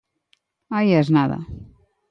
[0.77, 1.37] ¡Aí es nada!